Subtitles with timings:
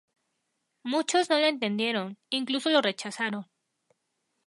[0.81, 3.45] Muchos no lo entendieron, incluso lo rechazaron.